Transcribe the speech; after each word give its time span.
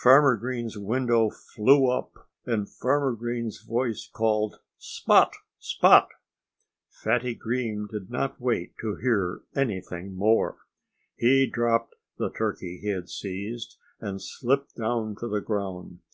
Farmer 0.00 0.38
Green's 0.38 0.78
window 0.78 1.28
flew 1.28 1.90
up; 1.90 2.26
and 2.46 2.66
Farmer 2.70 3.12
Green's 3.12 3.60
voice 3.60 4.08
called 4.10 4.60
"Spot! 4.78 5.34
Spot!" 5.58 6.08
Fatty 6.88 7.34
Coon 7.34 7.86
did 7.86 8.08
not 8.10 8.40
wait 8.40 8.78
to 8.80 8.94
hear 8.96 9.42
anything 9.54 10.14
more. 10.16 10.56
He 11.18 11.46
dropped 11.46 11.96
the 12.16 12.30
turkey 12.30 12.78
he 12.78 12.88
had 12.88 13.10
seized 13.10 13.76
and 14.00 14.22
slipped 14.22 14.74
down 14.74 15.14
to 15.16 15.28
the 15.28 15.42
ground. 15.42 15.98